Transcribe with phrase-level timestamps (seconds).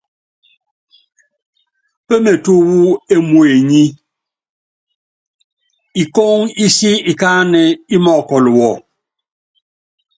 [2.07, 2.79] Pémetú wú
[3.13, 3.83] émuenyí,
[6.01, 8.71] ikóŋó ísi ikáanɛ́ ímɔɔ́kɔl wɔ.